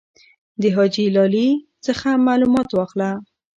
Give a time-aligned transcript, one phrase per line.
[0.61, 1.49] د حاجي لالي
[1.85, 3.11] څخه معلومات واخله.